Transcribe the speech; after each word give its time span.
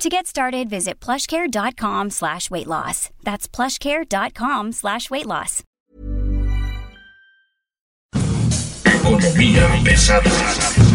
To 0.00 0.08
get 0.08 0.26
started, 0.26 0.70
visit 0.70 0.98
plushcare.com 0.98 2.08
slash 2.08 2.50
weight 2.50 2.66
loss. 2.66 3.10
That's 3.22 3.46
plushcare.com 3.46 4.72
slash 4.72 5.10
weight 5.10 5.26
loss. 5.26 5.62
Economía 8.86 9.68
pesada. 9.84 10.89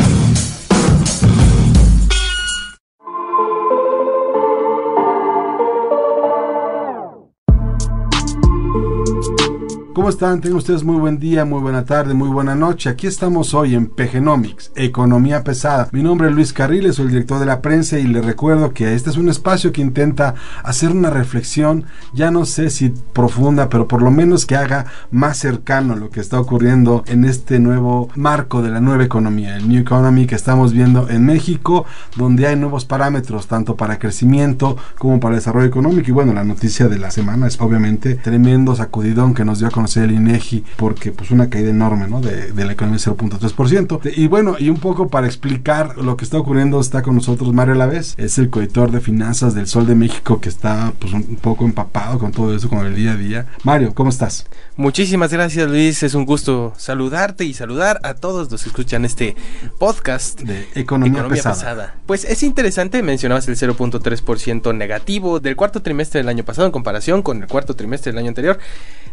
¿Cómo 9.96 10.10
están? 10.10 10.42
Tengan 10.42 10.58
ustedes 10.58 10.84
muy 10.84 10.98
buen 10.98 11.20
día, 11.20 11.46
muy 11.46 11.62
buena 11.62 11.86
tarde, 11.86 12.14
muy 12.14 12.28
buena 12.28 12.54
noche. 12.54 12.90
Aquí 12.90 13.08
estamos 13.08 13.54
hoy 13.54 13.76
en 13.76 13.88
Pegenomics, 13.88 14.74
Economía 14.76 15.46
Pesada. 15.46 15.88
Mi 15.94 16.04
nombre 16.04 16.28
es 16.28 16.36
Luis 16.36 16.52
Carriles, 16.52 16.98
soy 16.98 17.06
el 17.06 17.12
director 17.12 17.40
de 17.40 17.46
la 17.46 17.62
prensa 17.62 17.98
y 17.98 18.04
le 18.04 18.22
recuerdo 18.22 18.74
que 18.74 18.94
este 18.94 19.10
es 19.10 19.16
un 19.16 19.30
espacio 19.30 19.72
que 19.72 19.80
intenta 19.80 20.36
hacer 20.66 20.92
una 20.92 21.12
reflexión, 21.12 21.86
ya 22.14 22.30
no 22.30 22.44
sé 22.44 22.72
si 22.72 22.90
profunda, 23.14 23.70
pero 23.70 23.88
por 23.88 24.02
lo 24.02 24.12
menos 24.12 24.46
que 24.46 24.58
haga 24.58 24.86
más 25.12 25.38
cercano 25.38 25.96
lo 25.96 26.10
que 26.10 26.20
está 26.20 26.42
ocurriendo 26.42 27.06
en 27.08 27.24
este 27.24 27.60
nuevo 27.60 28.10
marco 28.16 28.62
de 28.62 28.72
la 28.72 28.82
nueva 28.82 29.06
economía, 29.06 29.56
el 29.56 29.70
New 29.70 29.80
Economy 29.80 30.28
que 30.28 30.36
estamos 30.36 30.74
viendo 30.74 31.08
en 31.08 31.26
México, 31.26 31.86
donde 32.18 32.48
hay 32.48 32.58
nuevos 32.58 32.84
parámetros 32.84 33.48
tanto 33.48 33.78
para 33.78 33.98
crecimiento 33.98 34.76
como 35.00 35.22
para 35.22 35.36
desarrollo 35.36 35.68
económico. 35.68 36.10
Y 36.10 36.14
bueno, 36.14 36.34
la 36.34 36.44
noticia 36.44 36.90
de 36.90 37.00
la 37.00 37.12
semana 37.12 37.48
es 37.48 37.62
obviamente 37.62 38.16
tremendo 38.16 38.76
sacudidón 38.76 39.34
que 39.34 39.46
nos 39.46 39.60
dio 39.60 39.70
a 39.70 39.72
conocer 39.72 39.85
el 39.98 40.12
INEGI 40.12 40.64
porque 40.76 41.12
pues 41.12 41.32
una 41.32 41.50
caída 41.50 41.70
enorme 41.70 42.08
¿no? 42.08 42.22
de, 42.22 42.52
de 42.52 42.66
la 42.66 42.74
economía 42.74 43.00
0.3%. 43.00 44.12
Y 44.16 44.28
bueno, 44.28 44.56
y 44.60 44.70
un 44.70 44.78
poco 44.78 45.10
para 45.10 45.28
explicar 45.28 45.98
lo 45.98 46.18
que 46.18 46.26
está 46.26 46.38
ocurriendo 46.38 46.80
está 46.80 47.02
con 47.02 47.16
nosotros 47.16 47.54
Mario 47.54 47.76
Lavés, 47.76 48.16
es 48.18 48.38
el 48.38 48.50
coeditor 48.50 48.92
de 48.92 49.00
finanzas 49.00 49.54
del 49.54 49.68
Sol 49.68 49.86
de 49.88 49.96
México 49.96 50.40
que 50.42 50.50
está 50.50 50.94
pues 51.00 51.14
un 51.14 51.38
poco 51.38 51.66
empapado 51.66 52.20
con 52.20 52.32
todo 52.32 52.56
eso, 52.56 52.70
con 52.70 52.86
el 52.86 52.96
día 52.96 53.14
a 53.14 53.16
día. 53.16 53.48
Mario, 53.64 53.94
¿cómo 53.94 54.10
estás? 54.10 54.46
Muchísimas 54.78 55.32
gracias 55.32 55.70
Luis, 55.70 56.04
es 56.04 56.16
un 56.16 56.26
gusto 56.26 56.74
saludarte 56.78 57.46
y 57.46 57.54
saludar 57.54 58.00
a 58.04 58.16
todos 58.16 58.52
los 58.52 58.64
que 58.64 58.70
escuchan 58.70 59.06
este 59.06 59.36
podcast 59.80 60.42
de 60.42 60.68
Economía, 60.76 61.28
pesada. 61.28 61.96
Pues 62.06 62.26
es 62.26 62.44
interesante, 62.44 63.02
mencionabas 63.02 63.48
el 63.48 63.56
0.3% 63.56 64.76
negativo 64.76 65.40
del 65.40 65.56
cuarto 65.56 65.82
trimestre 65.82 66.20
del 66.20 66.30
año 66.30 66.44
pasado 66.44 66.66
en 66.66 66.72
comparación 66.72 67.22
con 67.22 67.42
el 67.42 67.48
cuarto 67.48 67.76
trimestre 67.76 68.12
del 68.12 68.20
año 68.20 68.30
anterior. 68.30 68.60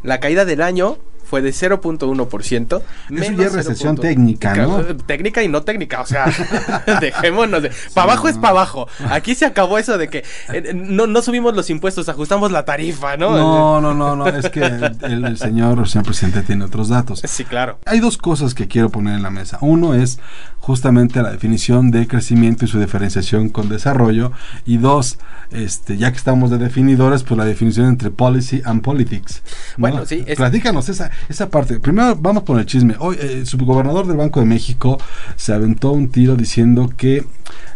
La 0.03 0.19
caída 0.19 0.45
del 0.45 0.62
año 0.63 0.97
fue 1.25 1.43
de 1.43 1.51
0.1%. 1.51 2.83
Eso 3.11 3.33
ya 3.33 3.47
es 3.47 3.53
recesión 3.53 3.97
técnica, 3.97 4.55
¿no? 4.55 4.83
Técnica 4.83 5.43
y 5.43 5.49
no 5.49 5.63
técnica, 5.63 6.01
o 6.01 6.07
sea, 6.07 6.27
dejémonos 7.01 7.63
de... 7.63 7.73
Para 7.95 8.13
abajo 8.13 8.29
es 8.29 8.37
para 8.37 8.51
abajo. 8.51 8.89
Aquí 9.11 9.35
se 9.35 9.47
acabó 9.47 9.79
eso 9.79 9.99
de 9.99 10.09
que 10.09 10.25
eh, 10.53 10.73
no, 10.75 11.07
no 11.07 11.23
subimos 11.23 11.55
los 11.55 11.71
impuestos, 11.71 12.09
ajustamos 12.09 12.53
la 12.53 12.65
tarifa, 12.65 13.17
¿no? 13.17 13.37
No, 13.37 13.81
no, 13.81 13.95
no, 13.95 14.17
no, 14.17 14.27
es 14.27 14.51
que 14.51 14.61
el, 14.61 15.25
el 15.25 15.39
señor, 15.39 15.79
el 15.79 15.87
señor 15.87 16.05
presidente 16.05 16.43
tiene 16.43 16.65
otros 16.65 16.89
datos. 16.89 17.23
Sí, 17.25 17.45
claro. 17.45 17.79
Hay 17.87 18.01
dos 18.01 18.19
cosas 18.19 18.55
que 18.55 18.69
quiero 18.69 18.91
poner 18.91 19.15
en 19.15 19.23
la 19.23 19.31
mesa. 19.31 19.59
Uno 19.61 19.95
es 19.95 20.19
justamente 20.63 21.21
la 21.23 21.31
definición 21.31 21.91
de 21.91 22.07
crecimiento 22.07 22.65
y 22.65 22.69
su 22.69 22.79
diferenciación 22.79 23.49
con 23.49 23.69
desarrollo. 23.69 24.33
Y 24.65 24.79
dos, 24.79 25.19
este, 25.51 25.97
ya 25.97 26.11
que 26.11 26.17
estamos 26.17 26.51
de 26.51 26.59
definidores, 26.59 27.25
pues 27.25 27.37
la 27.37 27.45
definición 27.45 27.87
entre 27.87 28.11
policy 28.11 28.63
and 28.65 28.83
politics. 28.83 29.43
¿no? 29.77 29.83
Bueno, 29.83 30.07
sí. 30.07 30.25
Es... 30.27 30.37
Platícanos 30.37 30.89
esa, 30.89 31.11
esa 31.29 31.49
parte. 31.49 31.81
Primero 31.81 32.17
vamos 32.17 32.45
con 32.45 32.59
el 32.59 32.67
chisme. 32.67 32.95
Hoy 32.99 33.17
eh, 33.21 33.39
el 33.39 33.47
subgobernador 33.47 34.07
del 34.07 34.17
Banco 34.17 34.41
de 34.41 34.47
México 34.47 34.99
se 35.37 35.53
aventó 35.53 35.93
un 35.93 36.11
tiro 36.11 36.37
diciendo 36.37 36.91
que 36.97 37.25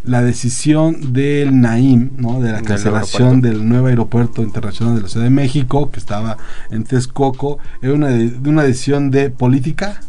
la 0.04 0.22
decisión 0.22 1.12
del 1.12 1.60
Naim, 1.60 2.10
¿no? 2.16 2.40
de 2.40 2.52
la 2.52 2.62
cancelación 2.62 3.40
del 3.40 3.68
nuevo 3.68 3.88
aeropuerto 3.88 4.42
internacional 4.42 4.94
de 4.96 5.02
la 5.02 5.08
Ciudad 5.08 5.24
de 5.24 5.30
México, 5.30 5.90
que 5.90 5.98
estaba 5.98 6.36
en 6.70 6.84
Texcoco, 6.84 7.58
era 7.82 7.92
una, 7.92 8.08
de, 8.08 8.48
una 8.48 8.62
decisión 8.62 9.10
de 9.10 9.30
política. 9.30 10.00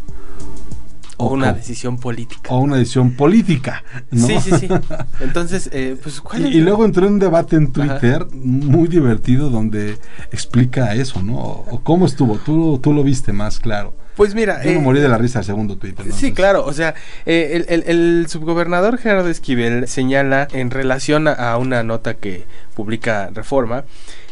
O 1.17 1.29
una 1.29 1.51
decisión 1.51 1.97
política. 1.97 2.50
O 2.51 2.59
una 2.59 2.78
decisión 2.78 3.11
política. 3.11 3.83
¿no? 4.11 4.28
Sí, 4.28 4.39
sí, 4.39 4.51
sí. 4.59 4.67
Entonces, 5.19 5.69
eh, 5.73 5.97
pues, 6.01 6.22
¿cuál 6.22 6.44
y, 6.44 6.50
es? 6.50 6.55
y, 6.55 6.61
luego 6.61 6.85
entró 6.85 7.07
en 7.07 7.13
un 7.13 7.19
debate 7.19 7.55
en 7.55 7.72
Twitter 7.72 8.28
Ajá. 8.28 8.28
muy 8.33 8.88
divertido 8.88 9.50
donde 9.50 9.97
explica 10.31 10.94
eso, 10.94 11.23
¿no? 11.23 11.38
O 11.38 11.81
cómo 11.83 12.05
estuvo. 12.05 12.38
Tú, 12.38 12.79
tú 12.79 12.94
lo 12.94 13.03
viste 13.03 13.33
más 13.33 13.59
claro. 13.59 13.95
Pues 14.16 14.33
mira. 14.33 14.63
Yo 14.63 14.72
me 14.72 14.78
eh, 14.78 14.81
morí 14.81 15.00
de 15.00 15.07
la 15.07 15.17
risa 15.17 15.39
al 15.39 15.45
segundo 15.45 15.78
Twitter. 15.78 16.05
¿no? 16.05 16.13
Sí, 16.13 16.33
claro. 16.33 16.66
O 16.66 16.73
sea, 16.73 16.95
eh, 17.25 17.51
el, 17.53 17.66
el, 17.69 17.84
el, 17.88 18.28
subgobernador 18.28 18.97
Gerardo 18.97 19.29
Esquivel 19.29 19.88
señala 19.88 20.47
en 20.51 20.72
relación 20.72 21.28
a, 21.28 21.34
a 21.34 21.57
una 21.57 21.84
nota 21.84 22.16
que 22.16 22.45
publica 22.75 23.29
Reforma. 23.34 23.85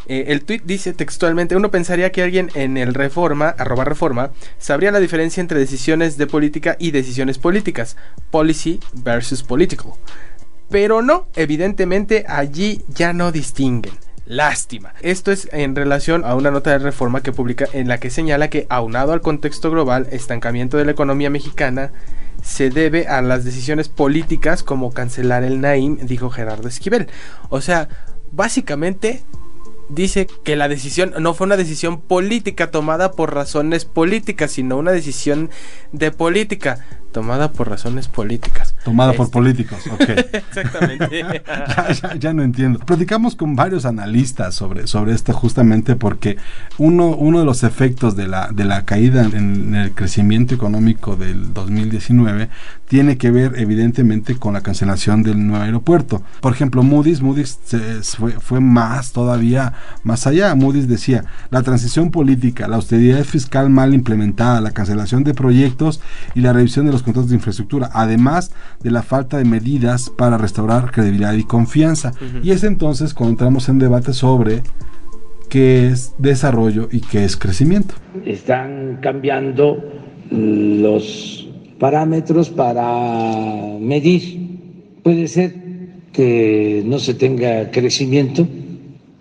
Eh, 0.08 0.26
el 0.28 0.44
tweet 0.44 0.62
dice 0.64 0.92
textualmente, 0.92 1.56
uno 1.56 1.70
pensaría 1.70 2.12
que 2.12 2.22
alguien 2.22 2.50
en 2.54 2.76
el 2.76 2.94
Reforma, 2.94 3.48
arroba 3.48 3.84
Reforma, 3.84 4.30
sabría 4.58 4.92
la 4.92 5.00
diferencia 5.00 5.40
entre 5.40 5.58
decisiones 5.58 6.16
de 6.16 6.26
política 6.26 6.76
y 6.78 6.90
decisiones 6.90 7.38
políticas, 7.38 7.96
policy 8.30 8.80
versus 8.94 9.42
political. 9.42 9.92
Pero 10.70 11.02
no, 11.02 11.26
evidentemente 11.34 12.24
allí 12.28 12.82
ya 12.88 13.12
no 13.12 13.32
distinguen. 13.32 13.94
Lástima. 14.26 14.92
Esto 15.02 15.30
es 15.30 15.48
en 15.52 15.76
relación 15.76 16.24
a 16.24 16.34
una 16.34 16.50
nota 16.50 16.70
de 16.72 16.78
reforma 16.78 17.22
que 17.22 17.32
publica 17.32 17.66
en 17.72 17.86
la 17.86 17.98
que 17.98 18.10
señala 18.10 18.50
que 18.50 18.66
aunado 18.68 19.12
al 19.12 19.20
contexto 19.20 19.70
global, 19.70 20.08
estancamiento 20.10 20.76
de 20.76 20.84
la 20.84 20.90
economía 20.90 21.30
mexicana 21.30 21.92
se 22.42 22.70
debe 22.70 23.06
a 23.06 23.22
las 23.22 23.44
decisiones 23.44 23.88
políticas 23.88 24.64
como 24.64 24.92
cancelar 24.92 25.44
el 25.44 25.60
Naim, 25.60 25.98
dijo 25.98 26.30
Gerardo 26.30 26.66
Esquivel. 26.66 27.08
O 27.50 27.60
sea, 27.60 27.88
básicamente 28.32 29.22
dice 29.88 30.26
que 30.44 30.56
la 30.56 30.68
decisión 30.68 31.14
no 31.18 31.34
fue 31.34 31.46
una 31.46 31.56
decisión 31.56 32.00
política 32.00 32.70
tomada 32.70 33.12
por 33.12 33.34
razones 33.34 33.84
políticas, 33.84 34.52
sino 34.52 34.76
una 34.76 34.92
decisión 34.92 35.50
de 35.92 36.10
política 36.10 36.86
tomada 37.16 37.50
por 37.50 37.70
razones 37.70 38.08
políticas. 38.08 38.74
Tomada 38.84 39.12
este. 39.12 39.22
por 39.22 39.30
políticos, 39.30 39.78
ok. 39.90 40.02
Exactamente. 40.34 41.22
ya, 41.22 41.90
ya, 41.90 42.14
ya, 42.14 42.34
no 42.34 42.42
entiendo. 42.42 42.78
Platicamos 42.80 43.36
con 43.36 43.56
varios 43.56 43.86
analistas 43.86 44.54
sobre, 44.54 44.86
sobre 44.86 45.14
esto 45.14 45.32
justamente 45.32 45.96
porque 45.96 46.36
uno, 46.76 47.16
uno 47.16 47.38
de 47.38 47.46
los 47.46 47.62
efectos 47.62 48.16
de 48.16 48.28
la, 48.28 48.48
de 48.52 48.66
la 48.66 48.84
caída 48.84 49.24
en, 49.24 49.34
en 49.34 49.74
el 49.76 49.92
crecimiento 49.92 50.54
económico 50.54 51.16
del 51.16 51.54
2019 51.54 52.50
tiene 52.88 53.16
que 53.16 53.30
ver 53.30 53.54
evidentemente 53.56 54.36
con 54.36 54.54
la 54.54 54.60
cancelación 54.60 55.22
del 55.22 55.46
nuevo 55.46 55.64
aeropuerto. 55.64 56.22
Por 56.40 56.52
ejemplo, 56.52 56.82
Moody's, 56.82 57.20
Moody's 57.20 57.58
se, 57.64 58.02
fue, 58.02 58.32
fue 58.32 58.60
más 58.60 59.12
todavía 59.12 59.72
más 60.02 60.26
allá. 60.26 60.54
Moody's 60.54 60.86
decía, 60.86 61.24
la 61.50 61.62
transición 61.62 62.10
política, 62.10 62.68
la 62.68 62.76
austeridad 62.76 63.24
fiscal 63.24 63.70
mal 63.70 63.94
implementada, 63.94 64.60
la 64.60 64.70
cancelación 64.70 65.24
de 65.24 65.34
proyectos 65.34 66.00
y 66.34 66.40
la 66.40 66.52
revisión 66.52 66.86
de 66.86 66.92
los 66.92 67.02
contratos 67.06 67.30
de 67.30 67.36
infraestructura, 67.36 67.90
además 67.94 68.52
de 68.82 68.90
la 68.90 69.02
falta 69.02 69.38
de 69.38 69.44
medidas 69.44 70.10
para 70.10 70.36
restaurar 70.36 70.90
credibilidad 70.90 71.32
y 71.32 71.44
confianza. 71.44 72.12
Uh 72.20 72.24
-huh. 72.24 72.44
Y 72.44 72.50
es 72.50 72.64
entonces 72.64 73.14
cuando 73.14 73.32
entramos 73.32 73.68
en 73.70 73.78
debate 73.78 74.12
sobre 74.12 74.62
qué 75.48 75.88
es 75.88 76.14
desarrollo 76.18 76.88
y 76.92 77.00
qué 77.00 77.24
es 77.24 77.36
crecimiento. 77.36 77.94
Están 78.24 78.98
cambiando 79.00 79.78
los 80.30 81.48
parámetros 81.78 82.50
para 82.50 83.78
medir. 83.80 85.00
Puede 85.02 85.28
ser 85.28 85.54
que 86.12 86.82
no 86.84 86.98
se 86.98 87.14
tenga 87.14 87.70
crecimiento, 87.70 88.46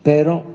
pero 0.01 0.54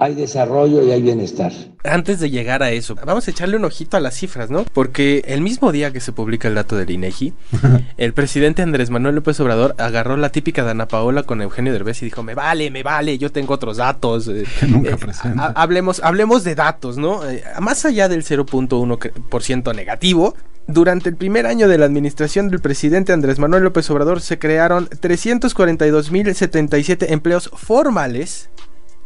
hay 0.00 0.14
desarrollo 0.14 0.82
y 0.82 0.90
hay 0.90 1.02
bienestar. 1.02 1.52
Antes 1.84 2.20
de 2.20 2.30
llegar 2.30 2.62
a 2.62 2.70
eso, 2.70 2.94
vamos 3.04 3.28
a 3.28 3.30
echarle 3.30 3.56
un 3.56 3.66
ojito 3.66 3.98
a 3.98 4.00
las 4.00 4.14
cifras, 4.14 4.48
¿no? 4.50 4.64
Porque 4.64 5.22
el 5.26 5.42
mismo 5.42 5.72
día 5.72 5.92
que 5.92 6.00
se 6.00 6.12
publica 6.12 6.48
el 6.48 6.54
dato 6.54 6.74
del 6.74 6.88
INEGI, 6.90 7.34
el 7.98 8.14
presidente 8.14 8.62
Andrés 8.62 8.88
Manuel 8.88 9.16
López 9.16 9.38
Obrador 9.40 9.74
agarró 9.78 10.16
la 10.16 10.30
típica 10.30 10.64
Dana 10.64 10.88
Paola 10.88 11.24
con 11.24 11.42
Eugenio 11.42 11.74
Derbez 11.74 12.00
y 12.00 12.06
dijo, 12.06 12.22
me 12.22 12.34
vale, 12.34 12.70
me 12.70 12.82
vale, 12.82 13.18
yo 13.18 13.30
tengo 13.30 13.52
otros 13.52 13.76
datos. 13.76 14.30
Que 14.58 14.66
nunca 14.66 14.96
presenta. 14.96 15.48
Eh, 15.48 15.52
hablemos, 15.54 16.00
hablemos 16.02 16.44
de 16.44 16.54
datos, 16.54 16.96
¿no? 16.96 17.28
Eh, 17.28 17.44
más 17.60 17.84
allá 17.84 18.08
del 18.08 18.24
0.1% 18.24 19.74
negativo, 19.74 20.34
durante 20.66 21.10
el 21.10 21.16
primer 21.16 21.44
año 21.46 21.68
de 21.68 21.76
la 21.76 21.84
administración 21.84 22.48
del 22.48 22.60
presidente 22.60 23.12
Andrés 23.12 23.38
Manuel 23.38 23.64
López 23.64 23.90
Obrador 23.90 24.22
se 24.22 24.38
crearon 24.38 24.88
342.077 24.88 27.04
empleos 27.10 27.50
formales 27.52 28.48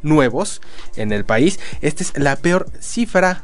nuevos 0.04 0.60
en 0.96 1.10
el 1.10 1.24
país. 1.24 1.58
Esta 1.80 2.04
es 2.04 2.16
la 2.16 2.36
peor 2.36 2.66
cifra 2.80 3.42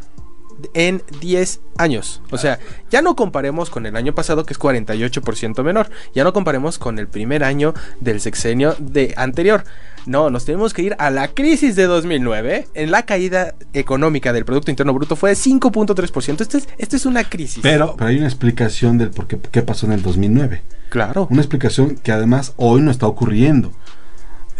en 0.74 1.02
10 1.20 1.60
años. 1.78 2.20
O 2.30 2.38
sea, 2.38 2.58
ya 2.90 3.02
no 3.02 3.16
comparemos 3.16 3.70
con 3.70 3.86
el 3.86 3.96
año 3.96 4.14
pasado 4.14 4.44
que 4.44 4.52
es 4.52 4.58
48% 4.58 5.62
menor. 5.62 5.90
Ya 6.14 6.24
no 6.24 6.32
comparemos 6.32 6.78
con 6.78 6.98
el 6.98 7.08
primer 7.08 7.44
año 7.44 7.74
del 8.00 8.20
sexenio 8.20 8.76
de 8.78 9.14
anterior. 9.16 9.64
No, 10.06 10.30
nos 10.30 10.44
tenemos 10.44 10.72
que 10.72 10.82
ir 10.82 10.96
a 10.98 11.10
la 11.10 11.28
crisis 11.28 11.76
de 11.76 11.84
2009. 11.84 12.68
En 12.74 12.90
la 12.90 13.04
caída 13.04 13.54
económica 13.72 14.32
del 14.32 14.44
Producto 14.44 14.70
Interno 14.70 14.94
Bruto 14.94 15.16
fue 15.16 15.30
de 15.30 15.36
5.3%. 15.36 16.40
Esto 16.40 16.58
es, 16.58 16.68
esto 16.78 16.96
es 16.96 17.06
una 17.06 17.24
crisis. 17.24 17.60
Pero, 17.62 17.94
pero 17.96 18.08
hay 18.08 18.16
una 18.16 18.26
explicación 18.26 18.98
del 18.98 19.10
por 19.10 19.26
qué, 19.26 19.38
qué 19.38 19.62
pasó 19.62 19.86
en 19.86 19.92
el 19.92 20.02
2009. 20.02 20.62
claro. 20.88 21.28
Una 21.30 21.40
explicación 21.40 21.96
que 21.96 22.12
además 22.12 22.54
hoy 22.56 22.80
no 22.80 22.90
está 22.90 23.06
ocurriendo. 23.06 23.72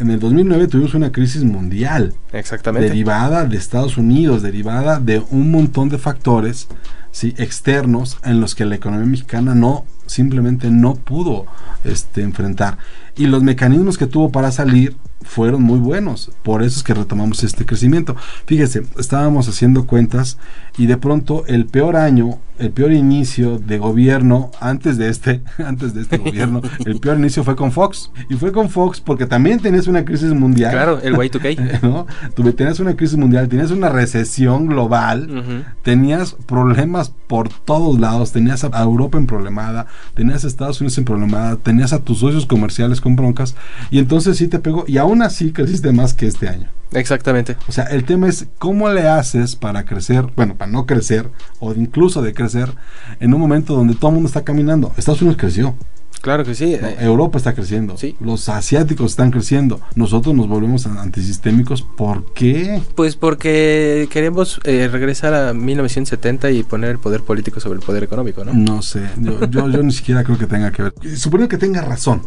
En 0.00 0.10
el 0.10 0.18
2009 0.18 0.66
tuvimos 0.66 0.94
una 0.94 1.12
crisis 1.12 1.44
mundial 1.44 2.14
Exactamente. 2.32 2.88
derivada 2.88 3.44
de 3.44 3.58
Estados 3.58 3.98
Unidos, 3.98 4.40
derivada 4.40 4.98
de 4.98 5.22
un 5.30 5.50
montón 5.50 5.90
de 5.90 5.98
factores 5.98 6.68
¿sí? 7.12 7.34
externos 7.36 8.16
en 8.24 8.40
los 8.40 8.54
que 8.54 8.64
la 8.64 8.76
economía 8.76 9.06
mexicana 9.06 9.54
no 9.54 9.84
simplemente 10.06 10.70
no 10.70 10.94
pudo 10.94 11.44
este, 11.84 12.22
enfrentar. 12.22 12.78
Y 13.14 13.26
los 13.26 13.42
mecanismos 13.42 13.98
que 13.98 14.06
tuvo 14.06 14.32
para 14.32 14.50
salir 14.50 14.96
fueron 15.22 15.62
muy 15.62 15.78
buenos. 15.78 16.30
Por 16.42 16.62
eso 16.62 16.78
es 16.78 16.82
que 16.82 16.94
retomamos 16.94 17.44
este 17.44 17.66
crecimiento. 17.66 18.16
Fíjese, 18.46 18.82
estábamos 18.98 19.48
haciendo 19.48 19.86
cuentas 19.86 20.38
y 20.78 20.86
de 20.86 20.96
pronto 20.96 21.44
el 21.46 21.66
peor 21.66 21.96
año, 21.96 22.38
el 22.58 22.70
peor 22.70 22.92
inicio 22.92 23.58
de 23.58 23.78
gobierno 23.78 24.50
antes 24.60 24.98
de 24.98 25.08
este, 25.08 25.42
antes 25.64 25.94
de 25.94 26.02
este 26.02 26.18
gobierno, 26.18 26.62
el 26.84 27.00
peor 27.00 27.18
inicio 27.18 27.44
fue 27.44 27.56
con 27.56 27.72
Fox. 27.72 28.10
Y 28.28 28.34
fue 28.34 28.52
con 28.52 28.70
Fox 28.70 29.00
porque 29.00 29.26
también 29.26 29.60
tenías 29.60 29.86
una 29.86 30.04
crisis 30.04 30.32
mundial. 30.32 30.72
Claro, 30.72 31.00
el 31.00 31.14
Y2K. 31.14 31.80
¿no? 31.82 32.06
Tú 32.34 32.50
tenías 32.52 32.80
una 32.80 32.96
crisis 32.96 33.16
mundial, 33.16 33.48
tenías 33.48 33.70
una 33.70 33.88
recesión 33.88 34.66
global, 34.66 35.30
Ujú. 35.30 35.64
tenías 35.82 36.34
problemas 36.46 37.12
por 37.26 37.48
todos 37.48 37.98
lados, 38.00 38.32
tenías 38.32 38.64
a 38.64 38.82
Europa 38.82 39.18
en 39.18 39.26
problemada, 39.26 39.86
tenías 40.14 40.44
a 40.44 40.48
Estados 40.48 40.80
Unidos 40.80 40.98
en 40.98 41.04
problemada, 41.04 41.56
tenías 41.56 41.92
a 41.92 42.00
tus 42.00 42.18
socios 42.18 42.46
comerciales 42.46 43.00
con 43.00 43.16
broncas, 43.16 43.54
y 43.90 43.98
entonces 43.98 44.36
sí 44.36 44.48
te 44.48 44.58
pegó, 44.58 44.84
y 44.86 44.98
aún 44.98 45.09
así 45.22 45.52
creciste 45.52 45.92
más 45.92 46.14
que 46.14 46.26
este 46.26 46.48
año. 46.48 46.68
Exactamente. 46.92 47.56
O 47.68 47.72
sea, 47.72 47.84
el 47.84 48.04
tema 48.04 48.28
es 48.28 48.46
cómo 48.58 48.88
le 48.90 49.06
haces 49.08 49.54
para 49.54 49.84
crecer, 49.84 50.24
bueno, 50.34 50.56
para 50.56 50.70
no 50.72 50.86
crecer, 50.86 51.30
o 51.60 51.72
incluso 51.72 52.20
de 52.22 52.34
crecer, 52.34 52.72
en 53.20 53.32
un 53.32 53.40
momento 53.40 53.74
donde 53.74 53.94
todo 53.94 54.08
el 54.10 54.14
mundo 54.14 54.26
está 54.26 54.42
caminando. 54.42 54.92
Estados 54.96 55.22
Unidos 55.22 55.38
creció, 55.40 55.74
Claro 56.20 56.44
que 56.44 56.54
sí. 56.54 56.76
¿no? 56.78 56.86
eh, 56.86 56.96
Europa 57.00 57.38
está 57.38 57.54
creciendo, 57.54 57.96
Sí. 57.96 58.14
los 58.20 58.48
asiáticos 58.50 59.12
están 59.12 59.30
creciendo, 59.30 59.80
nosotros 59.94 60.34
nos 60.34 60.48
volvemos 60.48 60.84
antisistémicos, 60.84 61.80
¿por 61.82 62.34
qué? 62.34 62.82
Pues 62.94 63.16
porque 63.16 64.06
queremos 64.10 64.60
eh, 64.64 64.88
regresar 64.92 65.32
a 65.32 65.54
1970 65.54 66.50
y 66.50 66.62
poner 66.62 66.90
el 66.90 66.98
poder 66.98 67.22
político 67.22 67.58
sobre 67.60 67.78
el 67.78 67.84
poder 67.84 68.02
económico, 68.02 68.44
¿no? 68.44 68.52
No 68.52 68.82
sé, 68.82 69.02
yo, 69.18 69.46
yo, 69.48 69.68
yo 69.70 69.82
ni 69.82 69.92
siquiera 69.92 70.22
creo 70.24 70.36
que 70.36 70.46
tenga 70.46 70.70
que 70.72 70.82
ver. 70.82 70.92
Suponiendo 71.16 71.48
que 71.48 71.56
tenga 71.56 71.80
razón, 71.80 72.20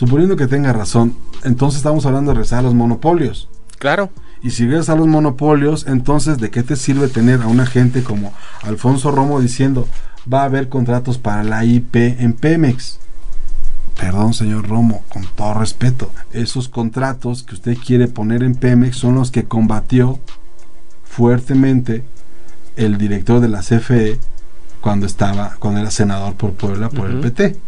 suponiendo 0.00 0.34
que 0.34 0.46
tenga 0.46 0.72
razón, 0.72 1.14
entonces 1.44 1.76
estamos 1.76 2.06
hablando 2.06 2.30
de 2.30 2.36
regresar 2.36 2.60
a 2.60 2.62
los 2.62 2.72
monopolios. 2.72 3.50
Claro. 3.78 4.08
Y 4.42 4.52
si 4.52 4.64
regresas 4.64 4.88
a 4.88 4.96
los 4.96 5.06
monopolios, 5.06 5.86
entonces 5.86 6.38
¿de 6.38 6.50
qué 6.50 6.62
te 6.62 6.76
sirve 6.76 7.08
tener 7.08 7.42
a 7.42 7.48
una 7.48 7.66
gente 7.66 8.02
como 8.02 8.32
Alfonso 8.62 9.10
Romo 9.10 9.42
diciendo 9.42 9.86
va 10.32 10.40
a 10.40 10.44
haber 10.44 10.70
contratos 10.70 11.18
para 11.18 11.44
la 11.44 11.66
IP 11.66 11.96
en 11.96 12.32
Pemex? 12.32 12.98
Perdón, 13.98 14.32
señor 14.32 14.66
Romo, 14.66 15.04
con 15.10 15.26
todo 15.36 15.52
respeto, 15.52 16.10
esos 16.32 16.70
contratos 16.70 17.42
que 17.42 17.56
usted 17.56 17.76
quiere 17.76 18.08
poner 18.08 18.42
en 18.42 18.54
Pemex 18.54 18.96
son 18.96 19.16
los 19.16 19.30
que 19.30 19.44
combatió 19.44 20.18
fuertemente 21.04 22.04
el 22.76 22.96
director 22.96 23.40
de 23.40 23.48
la 23.48 23.60
CFE 23.60 24.18
cuando 24.80 25.04
estaba, 25.04 25.56
cuando 25.58 25.80
era 25.80 25.90
senador 25.90 26.36
por 26.36 26.54
Puebla 26.54 26.88
por 26.88 27.10
el. 27.10 27.20
PT. 27.20 27.58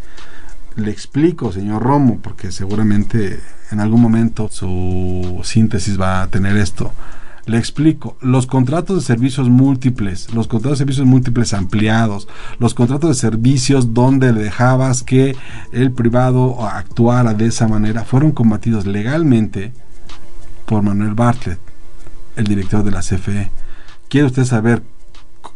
Le 0.76 0.90
explico, 0.90 1.52
señor 1.52 1.82
Romo, 1.82 2.19
porque 2.22 2.50
seguramente 2.50 3.40
en 3.70 3.80
algún 3.80 4.00
momento 4.00 4.48
su 4.50 5.40
síntesis 5.44 6.00
va 6.00 6.22
a 6.22 6.28
tener 6.28 6.56
esto. 6.56 6.92
Le 7.44 7.58
explico, 7.58 8.16
los 8.20 8.46
contratos 8.46 8.96
de 8.96 9.02
servicios 9.02 9.48
múltiples, 9.48 10.32
los 10.32 10.46
contratos 10.46 10.78
de 10.78 10.84
servicios 10.84 11.06
múltiples 11.06 11.52
ampliados, 11.54 12.28
los 12.60 12.72
contratos 12.72 13.10
de 13.10 13.14
servicios 13.20 13.94
donde 13.94 14.32
dejabas 14.32 15.02
que 15.02 15.34
el 15.72 15.90
privado 15.90 16.64
actuara 16.64 17.34
de 17.34 17.46
esa 17.46 17.66
manera, 17.66 18.04
fueron 18.04 18.30
combatidos 18.30 18.86
legalmente 18.86 19.72
por 20.66 20.82
Manuel 20.82 21.14
Bartlett, 21.14 21.58
el 22.36 22.46
director 22.46 22.84
de 22.84 22.92
la 22.92 23.00
CFE. 23.00 23.50
¿Quiere 24.08 24.28
usted 24.28 24.44
saber 24.44 24.84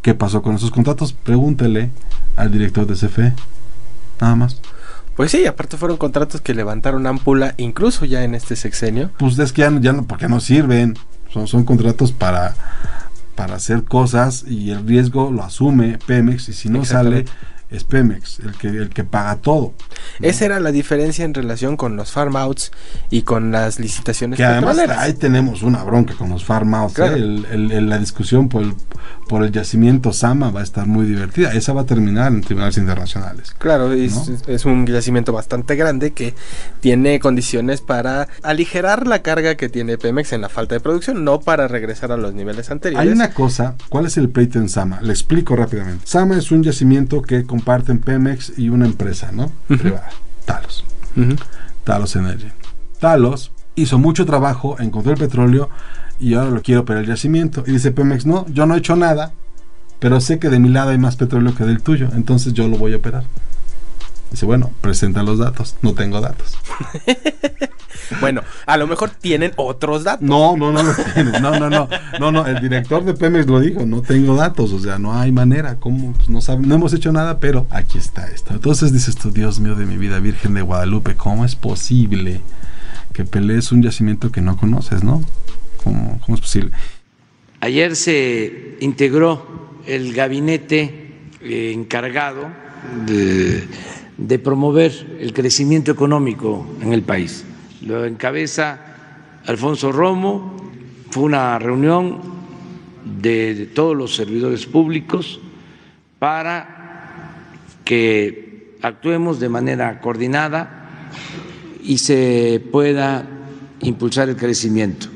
qué 0.02 0.14
pasó 0.14 0.42
con 0.42 0.56
esos 0.56 0.72
contratos? 0.72 1.12
Pregúntele 1.12 1.90
al 2.34 2.50
director 2.50 2.86
de 2.86 2.94
CFE. 2.94 3.32
Nada 4.20 4.34
más. 4.34 4.60
Pues 5.16 5.30
sí, 5.30 5.46
aparte 5.46 5.76
fueron 5.76 5.96
contratos 5.96 6.40
que 6.42 6.54
levantaron 6.54 7.06
ámpula 7.06 7.54
incluso 7.56 8.04
ya 8.04 8.22
en 8.24 8.34
este 8.34 8.54
sexenio. 8.56 9.10
Pues 9.18 9.38
es 9.38 9.52
que 9.52 9.62
ya, 9.62 9.70
no- 9.70 9.80
ya 9.80 9.92
no, 9.92 10.04
porque 10.06 10.28
no 10.28 10.40
sirven. 10.40 10.96
Son, 11.32 11.46
son 11.46 11.64
contratos 11.64 12.12
para, 12.12 12.54
para 13.34 13.56
hacer 13.56 13.84
cosas 13.84 14.44
y 14.46 14.70
el 14.70 14.86
riesgo 14.86 15.30
lo 15.30 15.42
asume 15.42 15.98
Pemex 16.06 16.48
y 16.48 16.52
si 16.52 16.68
no 16.68 16.84
sale 16.84 17.24
es 17.70 17.84
Pemex 17.84 18.38
el 18.40 18.52
que, 18.56 18.68
el 18.68 18.88
que 18.90 19.04
paga 19.04 19.36
todo. 19.36 19.74
¿No? 20.20 20.28
Esa 20.28 20.44
era 20.46 20.60
la 20.60 20.72
diferencia 20.72 21.24
en 21.24 21.34
relación 21.34 21.76
con 21.76 21.96
los 21.96 22.12
farm 22.12 22.36
outs 22.36 22.70
y 23.10 23.22
con 23.22 23.50
las 23.52 23.78
licitaciones 23.78 24.36
Que 24.36 24.44
además 24.44 24.78
ahí 24.98 25.12
tenemos 25.14 25.62
una 25.62 25.82
bronca 25.84 26.14
con 26.14 26.30
los 26.30 26.44
farm 26.44 26.74
outs, 26.74 26.92
¿eh? 26.92 26.96
Claro. 26.96 27.16
El- 27.16 27.46
el- 27.50 27.72
el- 27.72 27.88
la 27.88 27.98
discusión 27.98 28.48
por 28.48 28.62
el, 28.62 28.74
por 29.28 29.42
el 29.44 29.52
yacimiento 29.52 30.12
Sama 30.12 30.50
va 30.50 30.60
a 30.60 30.62
estar 30.62 30.86
muy 30.86 31.06
divertida. 31.06 31.52
Esa 31.52 31.72
va 31.72 31.82
a 31.82 31.86
terminar 31.86 32.32
en 32.32 32.40
tribunales 32.42 32.76
internacionales. 32.78 33.54
Claro, 33.58 33.92
es, 33.92 34.14
¿no? 34.14 34.34
es- 34.34 34.42
es 34.48 34.64
un 34.64 34.86
yacimiento 34.86 35.32
bastante 35.32 35.74
grande 35.76 36.12
que 36.12 36.34
tiene 36.80 37.18
condiciones 37.20 37.80
para 37.80 38.28
aligerar 38.42 39.06
la 39.06 39.22
carga 39.22 39.56
que 39.56 39.68
tiene 39.68 39.98
Pemex 39.98 40.32
en 40.32 40.40
la 40.40 40.48
falta 40.48 40.74
de 40.74 40.80
producción, 40.80 41.24
no 41.24 41.40
para 41.40 41.68
regresar 41.68 42.12
a 42.12 42.16
los 42.16 42.34
niveles 42.34 42.70
anteriores. 42.70 43.06
Hay 43.06 43.12
una 43.12 43.30
cosa, 43.32 43.74
¿cuál 43.88 44.06
es 44.06 44.16
el 44.16 44.28
pleito 44.28 44.58
en 44.58 44.68
Sama? 44.68 45.00
Le 45.00 45.12
explico 45.12 45.56
rápidamente. 45.56 46.06
Sama 46.06 46.36
es 46.36 46.50
un 46.50 46.62
yacimiento 46.62 47.22
que 47.22 47.44
comparten 47.44 47.98
Pemex 47.98 48.52
y 48.58 48.68
una 48.68 48.86
empresa, 48.86 49.30
¿no? 49.32 49.50
Privada, 49.68 50.05
Talos. 50.46 50.84
Talos 51.84 52.16
Energy. 52.16 52.48
Talos 52.98 53.52
hizo 53.74 53.98
mucho 53.98 54.24
trabajo, 54.24 54.76
encontró 54.80 55.12
el 55.12 55.18
petróleo 55.18 55.68
y 56.18 56.34
ahora 56.34 56.50
lo 56.50 56.62
quiero 56.62 56.86
para 56.86 57.00
el 57.00 57.06
yacimiento. 57.06 57.62
Y 57.66 57.72
dice 57.72 57.92
Pemex, 57.92 58.24
no, 58.24 58.46
yo 58.48 58.64
no 58.64 58.74
he 58.74 58.78
hecho 58.78 58.96
nada, 58.96 59.32
pero 59.98 60.20
sé 60.20 60.38
que 60.38 60.48
de 60.48 60.58
mi 60.58 60.70
lado 60.70 60.90
hay 60.90 60.98
más 60.98 61.16
petróleo 61.16 61.54
que 61.54 61.64
del 61.64 61.82
tuyo, 61.82 62.08
entonces 62.14 62.54
yo 62.54 62.68
lo 62.68 62.78
voy 62.78 62.94
a 62.94 62.96
operar. 62.96 63.24
Dice, 64.30 64.46
bueno, 64.46 64.70
presenta 64.80 65.22
los 65.22 65.38
datos. 65.38 65.76
No 65.82 65.94
tengo 65.94 66.20
datos. 66.20 66.56
Bueno, 68.20 68.42
a 68.66 68.76
lo 68.76 68.86
mejor 68.86 69.10
tienen 69.10 69.52
otros 69.56 70.04
datos. 70.04 70.22
No, 70.22 70.56
no, 70.56 70.72
no 70.72 70.82
lo 70.82 70.92
tiene. 70.94 71.40
No, 71.40 71.58
no, 71.58 71.68
no. 71.68 71.88
No, 72.20 72.30
no. 72.30 72.46
El 72.46 72.60
director 72.60 73.04
de 73.04 73.14
Pemex 73.14 73.46
lo 73.46 73.60
dijo. 73.60 73.84
No 73.84 74.02
tengo 74.02 74.36
datos. 74.36 74.72
O 74.72 74.78
sea, 74.78 74.98
no 74.98 75.18
hay 75.18 75.32
manera. 75.32 75.76
¿Cómo? 75.76 76.12
Pues 76.12 76.28
no 76.28 76.40
sabe, 76.40 76.66
no 76.66 76.74
hemos 76.74 76.92
hecho 76.92 77.12
nada, 77.12 77.40
pero 77.40 77.66
aquí 77.70 77.98
está 77.98 78.28
esto. 78.28 78.54
Entonces 78.54 78.92
dices 78.92 79.16
tú, 79.16 79.30
Dios 79.30 79.58
mío 79.60 79.74
de 79.74 79.86
mi 79.86 79.96
vida, 79.96 80.20
Virgen 80.20 80.54
de 80.54 80.62
Guadalupe, 80.62 81.16
¿cómo 81.16 81.44
es 81.44 81.56
posible 81.56 82.40
que 83.12 83.24
pelees 83.24 83.72
un 83.72 83.82
yacimiento 83.82 84.30
que 84.30 84.40
no 84.40 84.56
conoces, 84.56 85.02
no? 85.02 85.22
¿Cómo, 85.82 86.20
cómo 86.24 86.36
es 86.36 86.40
posible? 86.40 86.72
Ayer 87.60 87.96
se 87.96 88.76
integró 88.80 89.80
el 89.86 90.12
gabinete 90.12 91.12
eh, 91.40 91.72
encargado 91.74 92.48
de, 93.06 93.66
de 94.18 94.38
promover 94.38 95.18
el 95.20 95.32
crecimiento 95.32 95.92
económico 95.92 96.66
en 96.80 96.92
el 96.92 97.02
país. 97.02 97.44
Lo 97.82 98.04
encabeza 98.04 98.78
Alfonso 99.46 99.92
Romo. 99.92 100.56
Fue 101.10 101.24
una 101.24 101.58
reunión 101.58 102.20
de 103.20 103.70
todos 103.74 103.96
los 103.96 104.14
servidores 104.14 104.66
públicos 104.66 105.40
para 106.18 107.44
que 107.84 108.76
actuemos 108.82 109.38
de 109.38 109.48
manera 109.48 110.00
coordinada 110.00 111.10
y 111.82 111.98
se 111.98 112.62
pueda 112.72 113.26
impulsar 113.80 114.28
el 114.28 114.36
crecimiento. 114.36 115.06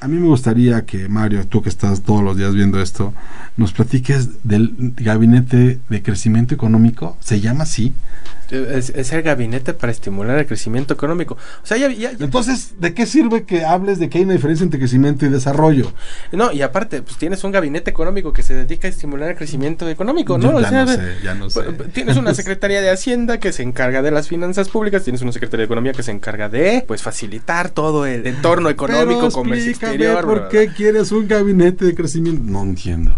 A 0.00 0.08
mí 0.08 0.16
me 0.16 0.28
gustaría 0.28 0.86
que, 0.86 1.08
Mario, 1.08 1.46
tú 1.46 1.60
que 1.60 1.68
estás 1.68 2.02
todos 2.02 2.22
los 2.22 2.36
días 2.36 2.54
viendo 2.54 2.80
esto, 2.80 3.12
nos 3.58 3.72
platiques 3.72 4.42
del 4.44 4.94
gabinete 4.96 5.80
de 5.90 6.02
crecimiento 6.02 6.54
económico. 6.54 7.18
¿Se 7.20 7.40
llama 7.40 7.64
así? 7.64 7.92
Es, 8.50 8.90
es 8.90 9.12
el 9.12 9.22
gabinete 9.22 9.74
para 9.74 9.92
estimular 9.92 10.38
el 10.38 10.46
crecimiento 10.46 10.94
económico. 10.94 11.34
O 11.34 11.66
sea, 11.66 11.76
ya, 11.76 11.88
ya- 11.88 12.12
ya- 12.12 12.24
Entonces, 12.24 12.74
¿de 12.80 12.94
qué 12.94 13.06
sirve 13.06 13.44
que 13.44 13.64
hables 13.64 13.98
de 13.98 14.08
que 14.08 14.18
hay 14.18 14.24
una 14.24 14.32
diferencia 14.34 14.64
entre 14.64 14.78
crecimiento 14.80 15.24
y 15.26 15.28
desarrollo? 15.28 15.92
no, 16.32 16.50
y 16.52 16.62
aparte, 16.62 17.02
pues 17.02 17.16
tienes 17.16 17.44
un 17.44 17.52
gabinete 17.52 17.90
económico 17.90 18.32
que 18.32 18.42
se 18.42 18.54
dedica 18.54 18.88
a 18.88 18.90
estimular 18.90 19.30
el 19.30 19.36
crecimiento 19.36 19.88
económico, 19.88 20.36
¿no? 20.38 20.56
O 20.56 20.60
sea, 20.60 20.84
no 20.84 20.92
sé, 20.92 21.16
ya 21.22 21.34
no 21.34 21.48
sé. 21.50 21.62
Tienes 21.92 22.16
una 22.16 22.34
Secretaría 22.40 22.80
de 22.80 22.90
Hacienda 22.90 23.38
que 23.38 23.52
se 23.52 23.62
encarga 23.62 24.02
de 24.02 24.10
las 24.10 24.28
finanzas 24.28 24.68
públicas, 24.68 25.02
tienes 25.04 25.22
una 25.22 25.32
Secretaría 25.32 25.62
de 25.62 25.66
Economía 25.66 25.92
que 25.92 26.02
se 26.02 26.10
encarga 26.10 26.48
de, 26.48 26.84
pues, 26.86 27.02
facilitar 27.02 27.70
todo 27.70 28.06
el 28.06 28.26
entorno 28.26 28.68
económico, 28.70 29.20
Pero 29.20 29.30
comercio 29.32 29.70
exterior. 29.70 30.24
¿Por 30.24 30.48
qué 30.48 30.68
quieres 30.76 31.12
un 31.12 31.28
gabinete 31.28 31.84
de 31.84 31.94
crecimiento? 31.94 32.42
No 32.44 32.62
entiendo. 32.62 33.14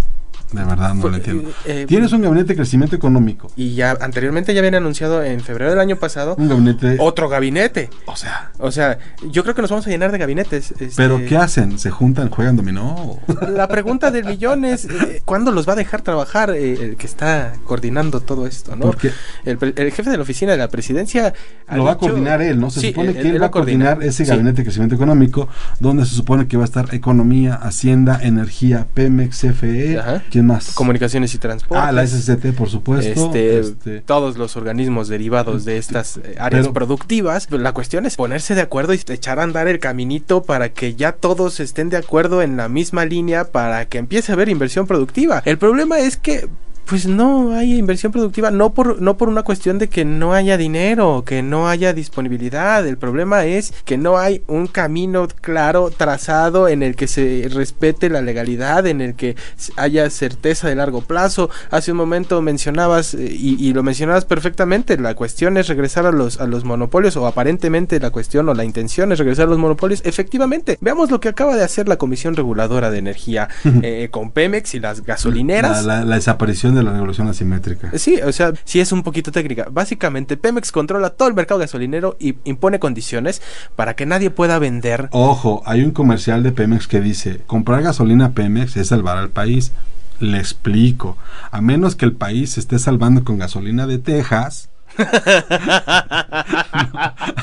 De 0.53 0.65
verdad, 0.65 0.95
no 0.95 1.09
lo 1.09 1.17
entiendo. 1.17 1.51
eh, 1.65 1.85
Tienes 1.89 2.13
un 2.13 2.23
gabinete 2.23 2.49
de 2.49 2.57
crecimiento 2.57 2.95
económico. 2.97 3.51
Y 3.57 3.75
ya 3.75 3.97
anteriormente 4.01 4.53
ya 4.55 4.61
habían 4.61 4.75
anunciado 4.75 5.23
en 5.23 5.41
febrero 5.41 5.71
del 5.71 5.81
año 5.81 5.97
pasado 5.97 6.35
Un 6.39 6.49
gabinete. 6.49 6.97
otro 7.01 7.29
gabinete. 7.29 7.91
O 8.07 8.17
sea. 8.17 8.51
O 8.59 8.71
sea, 8.71 8.99
yo 9.31 9.43
creo 9.43 9.55
que 9.55 9.63
nos 9.63 9.71
vamos 9.71 9.87
a 9.87 9.91
llenar 9.91 10.13
de 10.13 10.19
gabinetes. 10.19 10.71
este, 10.73 10.91
¿Pero 10.97 11.21
qué 11.27 11.37
hacen? 11.37 11.79
¿Se 11.79 11.91
juntan, 11.91 12.29
juegan 12.31 12.57
dominó? 12.57 13.19
La 13.55 13.69
pregunta 13.69 14.11
del 14.11 14.25
millón 14.25 14.65
es, 14.65 14.85
eh, 14.85 15.23
¿cuándo 15.25 15.51
los 15.53 15.69
va 15.69 15.73
a 15.73 15.77
dejar 15.77 16.03
trabajar 16.03 16.51
eh, 16.51 16.73
el 16.75 16.97
que 16.97 17.07
está 17.07 17.53
coordinando 17.65 18.21
todo 18.21 18.47
esto? 18.47 18.77
¿no? 18.77 18.83
Porque 18.87 19.11
El, 19.45 19.59
el 19.77 19.93
jefe 19.93 20.11
de 20.11 20.17
la 20.17 20.23
oficina 20.23 20.53
de 20.53 20.59
la 20.59 20.69
presidencia... 20.69 21.33
lo 21.75 21.85
va 21.85 21.93
a 21.93 21.99
coordinar 21.99 22.43
él, 22.43 22.61
¿no? 22.61 22.71
Se 22.71 22.81
Sí, 22.81 22.89
supone 22.89 23.15
que 23.15 23.21
él, 23.29 23.41
va 23.43 23.47
a 23.47 23.51
coordinar 23.51 24.03
ese 24.03 24.25
Sí. 24.25 24.31
gabinete 24.31 24.59
de 24.59 24.65
crecimiento 24.65 24.95
económico, 24.95 25.49
donde 25.81 26.05
se 26.07 26.15
supone 26.15 26.47
que 26.47 26.57
va 26.57 26.65
a 26.65 26.67
estar 26.67 26.95
economía, 26.95 27.55
hacienda, 27.55 28.19
energía, 28.23 28.87
Pemex, 28.95 29.41
CFE, 29.41 29.99
Ajá. 29.99 30.23
¿quién 30.31 30.42
más? 30.43 30.73
Comunicaciones 30.75 31.35
y 31.35 31.39
transportes. 31.39 31.85
Ah, 31.87 31.93
la 31.93 32.07
SCT, 32.07 32.53
por 32.57 32.69
supuesto. 32.69 33.27
Este, 33.27 33.59
este, 33.59 34.01
todos 34.01 34.37
los 34.37 34.57
organismos 34.57 35.09
derivados 35.09 35.65
de 35.65 35.79
estas 35.79 36.19
eh, 36.19 36.37
áreas 36.39 36.63
Pero- 36.63 36.73
productivas. 36.73 37.49
La 37.51 37.73
cuestión 37.73 38.07
es 38.07 38.17
ponerse 38.17 38.55
de 38.55 38.61
acuerdo 38.61 38.95
y 38.95 39.01
echar 39.07 39.39
a 39.39 39.43
andar 39.43 39.69
el 39.69 39.79
caminito 39.79 40.43
para 40.43 40.71
que 40.71 40.95
ya 40.95 41.13
todos 41.13 41.61
estén 41.61 41.89
de 41.89 41.97
acuerdo 41.97 42.43
en 42.43 42.57
la 42.57 42.69
misma 42.69 43.05
línea 43.05 43.45
para 43.45 43.87
que 43.87 43.99
empiece 43.99 44.33
a 44.33 44.35
haber 44.35 44.49
inversión 44.49 44.87
productiva. 44.87 45.43
El 45.45 45.59
problema 45.59 45.99
es 45.99 46.17
que 46.17 46.49
pues 46.87 47.07
no 47.07 47.53
hay 47.55 47.77
inversión 47.79 48.13
productiva, 48.13 48.51
no 48.51 48.75
por, 48.75 49.01
no 49.01 49.17
por 49.17 49.29
una 49.29 49.43
cuestión 49.43 49.79
de 49.79 49.89
que 49.89 50.05
no 50.05 50.35
haya 50.35 50.57
dinero, 50.57 51.23
que 51.25 51.43
no 51.43 51.69
haya 51.69 51.93
disponibilidad. 51.93 52.87
El 52.87 52.99
problema 52.99 53.45
es 53.47 53.73
que 53.85 53.97
no 53.97 54.19
hay 54.19 54.43
un 54.47 54.67
camino 54.67 55.27
claro, 55.41 55.91
trazado, 55.91 56.69
en 56.69 56.83
el 56.83 56.97
que 56.97 57.07
se 57.09 57.49
respete 57.53 58.11
la 58.11 58.21
legalidad, 58.21 58.87
en 58.87 59.01
el 59.01 59.15
que 59.15 59.37
haya 59.77 60.09
certeza 60.11 60.69
de 60.69 60.75
largo 60.75 61.01
plazo. 61.03 61.49
Hace 61.71 61.93
un 61.93 61.99
momento 61.99 62.43
mencionabas, 62.43 63.15
eh, 63.15 63.29
y, 63.31 63.57
y 63.65 63.73
lo 63.73 63.83
mencionabas 63.83 64.25
perfectamente, 64.25 64.99
la 64.99 65.15
cuestión 65.15 65.57
es 65.57 65.69
regresar 65.69 66.05
a 66.07 66.13
los, 66.13 66.41
a 66.41 66.47
los 66.47 66.65
monopolios, 66.65 67.17
o 67.17 67.27
aparentemente 67.27 68.01
la 68.01 68.11
cuestión 68.11 68.49
o 68.49 68.55
la 68.55 68.65
intención 68.65 69.13
es 69.13 69.19
regresar 69.19 69.47
a 69.47 69.51
los 69.51 69.59
monopolios. 69.59 70.03
Efectivamente, 70.05 70.79
veamos 70.81 71.11
lo 71.11 71.21
que 71.21 71.29
acaba 71.29 71.57
de 71.57 71.65
hacer 71.65 71.89
la 71.89 71.97
Comisión 71.97 72.35
Reguladora 72.37 72.91
de 72.91 72.99
Energía 72.99 73.49
eh, 73.83 74.09
con 74.11 74.31
Pemex 74.31 74.75
y 74.75 74.81
las 74.81 75.03
gasolineras. 75.05 75.85
la, 75.85 76.01
la- 76.01 76.05
la 76.05 76.17
desaparición 76.17 76.72
de 76.75 76.83
la 76.83 76.93
regulación 76.93 77.29
asimétrica. 77.29 77.97
Sí, 77.99 78.21
o 78.21 78.33
sea, 78.33 78.53
sí 78.65 78.81
es 78.81 78.93
un 78.93 79.03
poquito 79.03 79.33
técnica. 79.33 79.69
Básicamente, 79.71 80.37
Pemex 80.37 80.73
controla 80.73 81.11
todo 81.11 81.29
el 81.29 81.35
mercado 81.35 81.61
gasolinero 81.61 82.17
y 82.19 82.37
impone 82.45 82.79
condiciones 82.79 83.43
para 83.77 83.95
que 83.95 84.07
nadie 84.07 84.31
pueda 84.31 84.59
vender. 84.59 85.09
Ojo, 85.13 85.63
hay 85.67 85.83
un 85.83 85.93
comercial 85.93 86.43
de 86.43 86.53
Pemex 86.53 86.87
que 86.87 87.01
dice, 87.01 87.41
comprar 87.47 87.83
gasolina 87.83 88.33
Pemex 88.33 88.77
es 88.77 88.89
salvar 88.89 89.19
al 89.19 89.31
país. 89.31 89.73
Le 90.19 90.39
explico, 90.39 91.17
a 91.51 91.61
menos 91.61 91.97
que 91.97 92.05
el 92.05 92.13
país 92.13 92.53
se 92.53 92.61
esté 92.61 92.79
salvando 92.79 93.25
con 93.25 93.39
gasolina 93.39 93.87
de 93.87 93.99
Texas. 93.99 94.69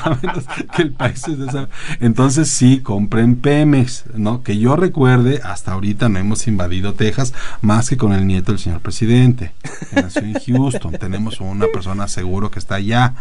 a 0.00 0.18
menos 0.22 0.44
que 0.74 0.82
el 0.82 0.92
país 0.92 1.26
esté 1.26 1.46
salvando. 1.46 1.70
Entonces 2.00 2.48
sí, 2.48 2.80
compren 2.80 3.36
Pemex, 3.36 4.04
¿no? 4.14 4.42
Que 4.42 4.58
yo 4.58 4.76
recuerde, 4.76 5.40
hasta 5.44 5.72
ahorita 5.72 6.08
no 6.08 6.18
hemos 6.18 6.46
invadido 6.46 6.94
Texas 6.94 7.34
más 7.60 7.88
que 7.88 7.96
con 7.96 8.12
el 8.12 8.26
nieto 8.26 8.52
del 8.52 8.60
señor 8.60 8.80
presidente, 8.80 9.52
que 9.90 10.02
nació 10.02 10.22
en 10.22 10.34
Houston. 10.34 10.92
Tenemos 10.92 11.40
una 11.40 11.66
persona 11.72 12.08
seguro 12.08 12.50
que 12.50 12.58
está 12.58 12.76
allá, 12.76 13.14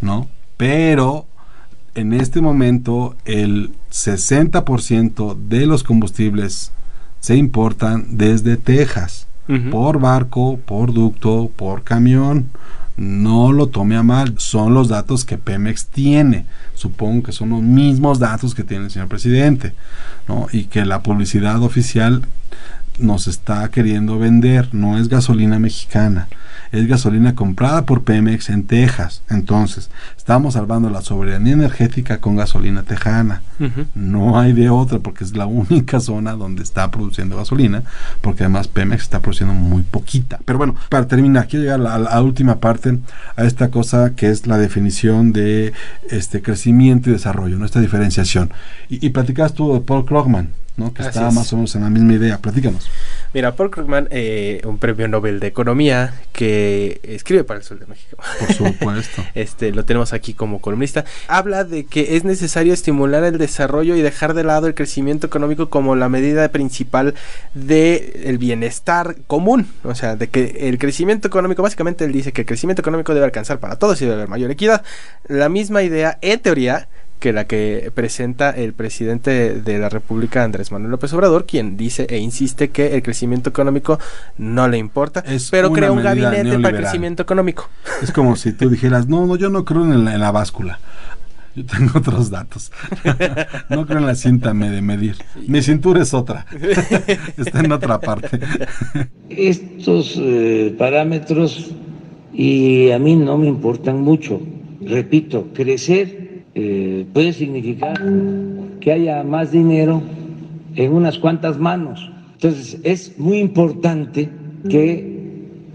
¿no? 0.00 0.28
Pero 0.56 1.26
en 1.94 2.12
este 2.12 2.40
momento 2.40 3.16
el 3.24 3.72
60% 3.90 5.36
de 5.36 5.66
los 5.66 5.82
combustibles 5.82 6.72
se 7.20 7.36
importan 7.36 8.16
desde 8.16 8.56
Texas, 8.56 9.26
por 9.70 10.00
barco, 10.00 10.58
por 10.64 10.94
ducto, 10.94 11.50
por 11.54 11.82
camión. 11.82 12.48
No 13.02 13.50
lo 13.50 13.66
tome 13.66 13.96
a 13.96 14.04
mal, 14.04 14.34
son 14.38 14.74
los 14.74 14.86
datos 14.86 15.24
que 15.24 15.36
Pemex 15.36 15.86
tiene. 15.86 16.46
Supongo 16.74 17.24
que 17.24 17.32
son 17.32 17.50
los 17.50 17.60
mismos 17.60 18.20
datos 18.20 18.54
que 18.54 18.62
tiene 18.62 18.84
el 18.84 18.92
señor 18.92 19.08
presidente, 19.08 19.74
¿no? 20.28 20.46
Y 20.52 20.66
que 20.66 20.84
la 20.84 21.02
publicidad 21.02 21.60
oficial 21.64 22.22
nos 23.00 23.26
está 23.26 23.68
queriendo 23.72 24.20
vender, 24.20 24.72
no 24.72 24.98
es 24.98 25.08
gasolina 25.08 25.58
mexicana, 25.58 26.28
es 26.72 26.86
gasolina 26.88 27.34
comprada 27.34 27.84
por 27.84 28.02
Pemex 28.02 28.48
en 28.48 28.64
Texas. 28.64 29.22
Entonces, 29.28 29.90
estamos 30.16 30.54
salvando 30.54 30.88
la 30.90 31.02
soberanía 31.02 31.52
energética 31.52 32.18
con 32.18 32.34
gasolina 32.36 32.82
tejana. 32.82 33.42
No 33.94 34.40
hay 34.40 34.52
de 34.54 34.70
otra 34.70 34.98
porque 34.98 35.22
es 35.22 35.36
la 35.36 35.46
única 35.46 36.00
zona 36.00 36.32
donde 36.32 36.62
está 36.62 36.90
produciendo 36.90 37.36
gasolina, 37.36 37.84
porque 38.22 38.42
además 38.42 38.66
Pemex 38.68 39.02
está 39.02 39.20
produciendo 39.20 39.54
muy 39.54 39.82
poquita. 39.82 40.40
Pero 40.44 40.58
bueno, 40.58 40.74
para 40.88 41.06
terminar, 41.06 41.46
quiero 41.46 41.64
llegar 41.64 41.80
a 41.80 41.82
la, 41.82 41.94
a 41.94 41.98
la 41.98 42.22
última 42.22 42.58
parte, 42.58 42.98
a 43.36 43.44
esta 43.44 43.70
cosa 43.70 44.14
que 44.16 44.30
es 44.30 44.46
la 44.46 44.58
definición 44.58 45.32
de 45.32 45.72
este 46.10 46.42
crecimiento 46.42 47.10
y 47.10 47.12
desarrollo, 47.12 47.58
¿no? 47.58 47.66
esta 47.66 47.80
diferenciación. 47.80 48.50
Y, 48.88 49.06
y 49.06 49.10
platicabas 49.10 49.54
tú 49.54 49.74
de 49.74 49.80
Paul 49.80 50.04
Krugman, 50.06 50.48
¿no? 50.76 50.92
que 50.92 51.02
Así 51.02 51.10
está 51.10 51.28
es. 51.28 51.34
más 51.34 51.52
o 51.52 51.56
menos 51.56 51.74
en 51.76 51.82
la 51.82 51.90
misma 51.90 52.14
idea. 52.14 52.38
Platícanos. 52.38 52.88
Mira, 53.34 53.56
Paul 53.56 53.70
Krugman, 53.70 54.08
eh, 54.10 54.60
un 54.64 54.76
premio 54.76 55.08
Nobel 55.08 55.40
de 55.40 55.46
Economía 55.46 56.14
que 56.32 57.00
escribe 57.02 57.44
para 57.44 57.58
el 57.58 57.64
Sol 57.64 57.78
de 57.78 57.86
México. 57.86 58.16
Por 58.38 58.52
supuesto. 58.52 59.22
Este, 59.34 59.72
lo 59.72 59.84
tenemos 59.84 60.12
aquí 60.12 60.34
como 60.34 60.60
columnista. 60.60 61.04
Habla 61.26 61.64
de 61.64 61.84
que 61.84 62.16
es 62.16 62.24
necesario 62.24 62.74
estimular 62.74 63.24
el 63.24 63.38
desarrollo 63.38 63.96
y 63.96 64.02
dejar 64.02 64.34
de 64.34 64.44
lado 64.44 64.66
el 64.66 64.74
crecimiento 64.74 65.26
económico 65.26 65.70
como 65.70 65.96
la 65.96 66.08
medida 66.08 66.48
principal 66.50 67.14
del 67.54 68.36
bienestar 68.38 69.16
común. 69.26 69.68
O 69.84 69.94
sea, 69.94 70.16
de 70.16 70.28
que 70.28 70.68
el 70.68 70.78
crecimiento 70.78 71.28
económico, 71.28 71.62
básicamente 71.62 72.04
él 72.04 72.12
dice 72.12 72.32
que 72.32 72.42
el 72.42 72.46
crecimiento 72.46 72.82
económico 72.82 73.14
debe 73.14 73.24
alcanzar 73.24 73.58
para 73.58 73.76
todos 73.76 74.00
y 74.02 74.04
debe 74.04 74.16
haber 74.16 74.28
mayor 74.28 74.50
equidad. 74.50 74.84
La 75.26 75.48
misma 75.48 75.82
idea, 75.82 76.18
en 76.20 76.40
teoría, 76.40 76.88
que 77.22 77.32
la 77.32 77.46
que 77.46 77.92
presenta 77.94 78.50
el 78.50 78.72
presidente 78.72 79.54
de 79.54 79.78
la 79.78 79.88
República, 79.88 80.42
Andrés 80.42 80.72
Manuel 80.72 80.90
López 80.90 81.12
Obrador, 81.12 81.46
quien 81.46 81.76
dice 81.76 82.04
e 82.10 82.18
insiste 82.18 82.70
que 82.70 82.96
el 82.96 83.02
crecimiento 83.04 83.48
económico 83.50 84.00
no 84.38 84.66
le 84.66 84.76
importa, 84.76 85.22
Es 85.24 85.48
pero 85.48 85.72
crea 85.72 85.92
un 85.92 86.02
gabinete 86.02 86.58
para 86.58 86.76
el 86.76 86.82
crecimiento 86.82 87.22
económico. 87.22 87.70
Es 88.02 88.10
como 88.10 88.34
si 88.34 88.52
tú 88.52 88.68
dijeras, 88.68 89.06
no, 89.06 89.24
no, 89.24 89.36
yo 89.36 89.50
no 89.50 89.64
creo 89.64 89.84
en 89.84 90.04
la, 90.04 90.14
en 90.14 90.20
la 90.20 90.32
báscula. 90.32 90.80
Yo 91.54 91.64
tengo 91.64 91.92
otros 91.98 92.28
datos. 92.30 92.72
no 93.68 93.86
creo 93.86 93.98
en 94.00 94.06
la 94.06 94.16
cinta 94.16 94.52
me- 94.52 94.70
de 94.70 94.82
medir. 94.82 95.14
Mi 95.46 95.62
cintura 95.62 96.02
es 96.02 96.12
otra. 96.14 96.44
Está 97.36 97.60
en 97.60 97.70
otra 97.70 98.00
parte. 98.00 98.40
Estos 99.28 100.16
eh, 100.18 100.74
parámetros 100.76 101.70
y 102.34 102.90
a 102.90 102.98
mí 102.98 103.14
no 103.14 103.38
me 103.38 103.46
importan 103.46 104.00
mucho. 104.00 104.40
Repito, 104.80 105.48
crecer 105.54 106.31
eh, 106.54 107.06
puede 107.12 107.32
significar 107.32 108.00
que 108.80 108.92
haya 108.92 109.22
más 109.22 109.52
dinero 109.52 110.02
en 110.74 110.92
unas 110.92 111.18
cuantas 111.18 111.58
manos. 111.58 112.10
Entonces 112.34 112.78
es 112.82 113.18
muy 113.18 113.38
importante 113.38 114.28
que 114.68 115.12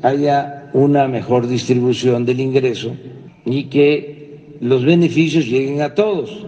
haya 0.03 0.69
una 0.73 1.07
mejor 1.07 1.47
distribución 1.47 2.25
del 2.25 2.39
ingreso 2.39 2.95
y 3.45 3.65
que 3.65 4.57
los 4.61 4.85
beneficios 4.85 5.45
lleguen 5.45 5.81
a 5.81 5.95
todos. 5.95 6.45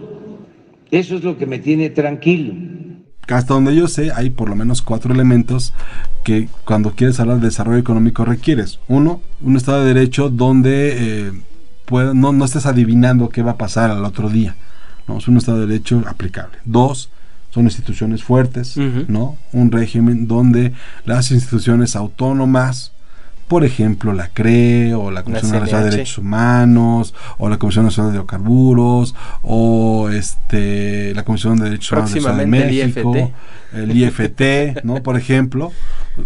Eso 0.90 1.16
es 1.16 1.24
lo 1.24 1.38
que 1.38 1.46
me 1.46 1.58
tiene 1.58 1.90
tranquilo. 1.90 2.54
Hasta 3.28 3.54
donde 3.54 3.76
yo 3.76 3.86
sé, 3.86 4.10
hay 4.12 4.30
por 4.30 4.48
lo 4.48 4.56
menos 4.56 4.82
cuatro 4.82 5.14
elementos 5.14 5.72
que 6.24 6.48
cuando 6.64 6.92
quieres 6.92 7.20
hablar 7.20 7.38
de 7.38 7.46
desarrollo 7.46 7.78
económico 7.78 8.24
requieres. 8.24 8.80
Uno, 8.88 9.22
un 9.40 9.56
Estado 9.56 9.84
de 9.84 9.94
Derecho 9.94 10.30
donde 10.30 11.28
eh, 11.28 11.32
pueda- 11.90 12.14
no, 12.14 12.32
no 12.32 12.44
estés 12.46 12.64
adivinando 12.64 13.28
qué 13.28 13.42
va 13.42 13.50
a 13.52 13.56
pasar 13.58 13.90
al 13.90 14.04
otro 14.06 14.30
día. 14.30 14.56
¿no? 15.06 15.18
Es 15.18 15.28
un 15.28 15.36
Estado 15.36 15.60
de 15.60 15.66
Derecho 15.66 16.02
aplicable. 16.08 16.56
Dos, 16.64 17.10
son 17.50 17.64
instituciones 17.64 18.22
fuertes. 18.22 18.76
¿no? 19.08 19.36
Un 19.52 19.70
régimen 19.72 20.26
donde 20.28 20.72
las 21.04 21.30
instituciones 21.32 21.96
autónomas, 21.96 22.92
por 23.48 23.64
ejemplo, 23.64 24.12
la 24.12 24.28
CRE 24.28 24.94
o 24.94 25.10
la 25.10 25.24
Comisión 25.24 25.50
Nacional 25.60 25.84
de. 25.84 25.90
Derechos 25.90 26.18
Humanos 26.18 27.14
o 27.38 27.48
la 27.48 27.58
Comisión 27.58 27.84
Nacional 27.86 28.12
de 28.12 28.18
Hidrocarburos 28.18 29.14
o 29.42 30.08
este 30.10 31.12
la 31.14 31.24
Comisión 31.24 31.56
de 31.58 31.64
Derechos 31.64 31.90
Humanos 31.92 32.14
de 32.14 32.20
Próximamente 32.20 32.80
el 32.82 32.86
México, 32.88 33.32
el 33.74 33.96
IFT, 33.96 34.84
¿no? 34.84 35.02
Por 35.02 35.16
ejemplo, 35.16 35.72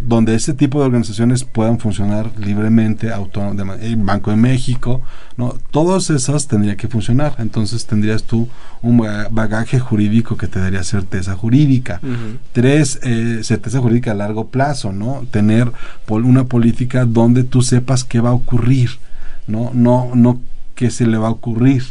donde 0.00 0.34
ese 0.34 0.54
tipo 0.54 0.80
de 0.80 0.86
organizaciones 0.86 1.44
puedan 1.44 1.78
funcionar 1.78 2.30
libremente, 2.38 3.12
autónomamente, 3.12 3.86
el 3.86 3.96
Banco 3.96 4.30
de 4.30 4.36
México, 4.36 5.02
¿no? 5.36 5.54
Todos 5.70 6.10
esos 6.10 6.46
tendría 6.48 6.76
que 6.76 6.88
funcionar. 6.88 7.34
Entonces 7.38 7.86
tendrías 7.86 8.24
tú 8.24 8.48
un 8.82 8.98
ba- 8.98 9.28
bagaje 9.30 9.78
jurídico 9.78 10.36
que 10.36 10.46
te 10.48 10.58
daría 10.60 10.82
certeza 10.84 11.34
jurídica. 11.34 12.00
Tres, 12.52 12.98
eh, 13.02 13.40
certeza 13.42 13.80
jurídica 13.80 14.10
a 14.12 14.14
largo 14.14 14.48
plazo, 14.48 14.92
¿no? 14.92 15.24
Tener 15.30 15.70
pol- 16.06 16.24
una 16.24 16.44
política 16.44 17.04
donde 17.04 17.44
tú 17.44 17.62
sepas 17.62 18.04
qué 18.04 18.20
va 18.20 18.30
a 18.30 18.34
ocurrir, 18.34 18.90
¿no? 19.46 19.70
No, 19.74 20.10
no 20.14 20.40
qué 20.74 20.90
se 20.90 21.06
le 21.06 21.18
va 21.18 21.28
a 21.28 21.32
ocurrir. 21.32 21.84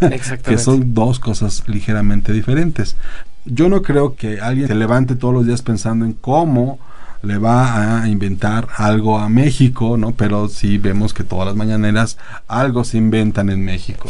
Exactamente. 0.00 0.42
que 0.50 0.58
son 0.58 0.94
dos 0.94 1.18
cosas 1.20 1.62
ligeramente 1.66 2.32
diferentes. 2.32 2.96
Yo 3.44 3.68
no 3.68 3.82
creo 3.82 4.14
que 4.14 4.40
alguien 4.40 4.68
se 4.68 4.74
levante 4.74 5.16
todos 5.16 5.34
los 5.34 5.46
días 5.46 5.62
pensando 5.62 6.04
en 6.04 6.12
cómo 6.12 6.78
le 7.22 7.38
va 7.38 8.02
a 8.02 8.08
inventar 8.08 8.68
algo 8.76 9.18
a 9.18 9.28
México, 9.28 9.96
¿no? 9.96 10.12
Pero 10.12 10.48
sí 10.48 10.78
vemos 10.78 11.14
que 11.14 11.24
todas 11.24 11.46
las 11.46 11.56
mañaneras 11.56 12.18
algo 12.48 12.84
se 12.84 12.98
inventan 12.98 13.48
en 13.50 13.64
México. 13.64 14.08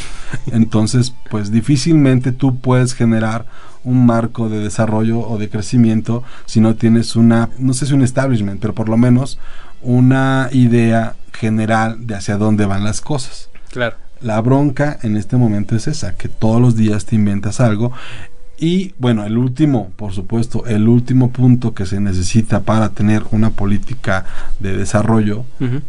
Entonces, 0.50 1.14
pues 1.30 1.50
difícilmente 1.50 2.32
tú 2.32 2.58
puedes 2.58 2.94
generar 2.94 3.46
un 3.84 4.06
marco 4.06 4.48
de 4.48 4.60
desarrollo 4.60 5.20
o 5.20 5.38
de 5.38 5.48
crecimiento 5.48 6.22
si 6.46 6.60
no 6.60 6.74
tienes 6.76 7.16
una, 7.16 7.50
no 7.58 7.74
sé 7.74 7.86
si 7.86 7.94
un 7.94 8.02
establishment, 8.02 8.60
pero 8.60 8.74
por 8.74 8.88
lo 8.88 8.96
menos 8.96 9.38
una 9.82 10.48
idea 10.52 11.16
general 11.32 12.06
de 12.06 12.14
hacia 12.14 12.36
dónde 12.36 12.66
van 12.66 12.84
las 12.84 13.00
cosas. 13.00 13.50
Claro. 13.70 13.96
La 14.20 14.40
bronca 14.40 14.98
en 15.02 15.16
este 15.16 15.36
momento 15.36 15.74
es 15.74 15.88
esa, 15.88 16.14
que 16.14 16.28
todos 16.28 16.60
los 16.60 16.76
días 16.76 17.06
te 17.06 17.16
inventas 17.16 17.60
algo. 17.60 17.92
Y 18.58 18.94
bueno, 18.98 19.24
el 19.24 19.36
último, 19.38 19.90
por 19.96 20.12
supuesto, 20.12 20.66
el 20.66 20.86
último 20.88 21.30
punto 21.32 21.74
que 21.74 21.86
se 21.86 22.00
necesita 22.00 22.60
para 22.60 22.90
tener 22.90 23.24
una 23.32 23.50
política 23.50 24.24
de 24.60 24.76
desarrollo, 24.76 25.44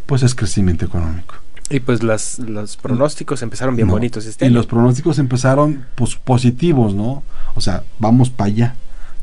pues 0.06 0.24
es 0.24 0.34
crecimiento 0.34 0.86
económico. 0.86 1.36
Y 1.70 1.80
pues 1.80 2.04
las, 2.04 2.40
los 2.40 2.78
pronósticos 2.78 3.42
empezaron 3.42 3.76
bien 3.76 3.88
bonitos 3.88 4.26
este 4.26 4.46
y 4.46 4.48
año. 4.48 4.56
los 4.58 4.68
pronósticos 4.68 5.18
empezaron 5.20 5.86
pues, 5.96 6.16
positivos, 6.16 6.94
¿no? 6.94 7.24
O 7.56 7.62
sea, 7.62 7.84
vamos 8.00 8.30
para 8.30 8.48
allá, 8.48 8.76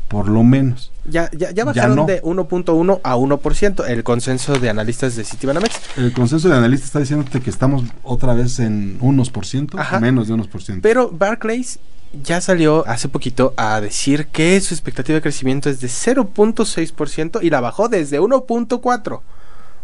por 0.07 0.27
lo 0.27 0.43
menos. 0.43 0.90
Ya, 1.05 1.29
ya, 1.31 1.51
ya 1.51 1.65
bajaron 1.65 2.05
de 2.05 2.21
1.1 2.21 3.01
a 3.03 3.17
1% 3.17 3.87
el 3.87 4.03
consenso 4.03 4.59
de 4.59 4.69
analistas 4.69 5.15
de 5.15 5.23
Citibanamex. 5.23 5.97
El 5.97 6.13
consenso 6.13 6.47
de 6.47 6.55
analistas 6.55 6.87
está 6.87 6.99
diciéndote 6.99 7.41
que 7.41 7.49
estamos 7.49 7.83
otra 8.03 8.33
vez 8.33 8.59
en 8.59 8.97
unos 9.01 9.31
por 9.31 9.45
ciento, 9.45 9.77
menos 9.99 10.27
de 10.27 10.33
unos 10.33 10.47
por 10.47 10.61
ciento. 10.61 10.83
Pero 10.83 11.09
Barclays 11.09 11.79
ya 12.23 12.41
salió 12.41 12.87
hace 12.87 13.09
poquito 13.09 13.53
a 13.57 13.81
decir 13.81 14.27
que 14.27 14.59
su 14.61 14.73
expectativa 14.73 15.15
de 15.15 15.21
crecimiento 15.21 15.69
es 15.69 15.79
de 15.79 15.87
0.6% 15.87 17.39
y 17.41 17.49
la 17.49 17.61
bajó 17.61 17.89
desde 17.89 18.19
1.4%. 18.19 19.21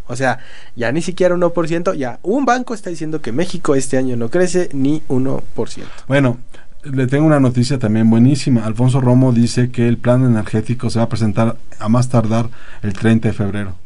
O 0.09 0.15
sea, 0.15 0.39
ya 0.75 0.91
ni 0.91 1.01
siquiera 1.01 1.36
1%, 1.36 1.93
ya 1.95 2.19
un 2.24 2.45
banco 2.45 2.74
está 2.74 2.89
diciendo 2.89 3.21
que 3.21 3.33
México 3.33 3.75
este 3.75 3.97
año 3.97 4.15
no 4.15 4.29
crece 4.29 4.69
ni 4.71 5.01
1%. 5.09 5.41
Bueno, 6.07 6.38
le 6.84 7.07
tengo 7.07 7.25
una 7.25 7.39
noticia 7.39 7.79
también 7.79 8.10
buenísima. 8.10 8.65
Alfonso 8.65 9.01
Romo 9.01 9.31
dice 9.31 9.72
que 9.72 9.88
el 9.88 9.98
plan 9.98 10.24
energético 10.25 10.89
se 10.89 11.00
va 11.00 11.05
a 11.05 11.10
presentar 11.10 11.57
a 11.79 11.89
más 11.89 12.10
tardar 12.10 12.50
el 12.81 12.93
30 12.93 13.29
de 13.29 13.34
febrero. 13.34 13.75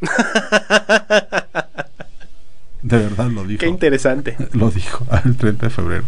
de 2.82 2.98
verdad 2.98 3.28
lo 3.28 3.44
dijo. 3.44 3.60
Qué 3.60 3.68
interesante. 3.68 4.36
Lo 4.52 4.70
dijo, 4.70 5.06
el 5.24 5.36
30 5.36 5.66
de 5.66 5.70
febrero. 5.70 6.04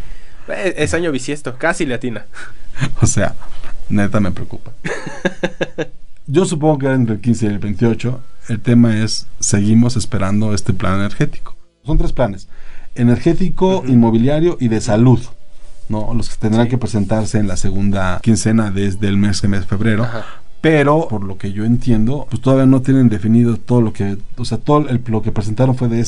Eh, 0.48 0.74
es 0.78 0.94
año 0.94 1.10
bisiesto, 1.10 1.56
casi 1.56 1.86
latina. 1.86 2.26
o 3.00 3.06
sea, 3.06 3.34
neta 3.88 4.20
me 4.20 4.30
preocupa. 4.30 4.72
Yo 6.26 6.44
supongo 6.44 6.78
que 6.78 6.86
era 6.86 6.94
entre 6.94 7.16
el 7.16 7.20
15 7.20 7.46
y 7.46 7.48
el 7.48 7.58
28. 7.58 8.20
El 8.48 8.60
tema 8.60 8.98
es, 8.98 9.26
seguimos 9.40 9.96
esperando 9.96 10.54
este 10.54 10.72
plan 10.72 10.96
energético. 10.96 11.56
Son 11.84 11.98
tres 11.98 12.12
planes. 12.12 12.48
Energético, 12.94 13.84
inmobiliario 13.86 14.56
y 14.60 14.68
de 14.68 14.80
salud. 14.80 15.20
¿No? 15.88 16.12
Los 16.14 16.30
que 16.30 16.36
tendrán 16.36 16.68
que 16.68 16.78
presentarse 16.78 17.38
en 17.38 17.48
la 17.48 17.56
segunda 17.56 18.20
quincena 18.22 18.70
desde 18.70 19.08
el 19.08 19.16
mes 19.16 19.42
de 19.42 19.48
mes 19.48 19.66
febrero. 19.66 20.06
Pero, 20.60 21.08
por 21.08 21.22
lo 21.24 21.36
que 21.36 21.52
yo 21.52 21.66
entiendo, 21.66 22.26
pues 22.30 22.40
todavía 22.40 22.64
no 22.64 22.80
tienen 22.80 23.10
definido 23.10 23.58
todo 23.58 23.82
lo 23.82 23.92
que, 23.92 24.16
o 24.38 24.46
sea, 24.46 24.56
todo 24.56 24.88
el, 24.88 25.02
lo 25.08 25.20
que 25.20 25.30
presentaron 25.30 25.76
fue 25.76 25.88
de 25.88 26.06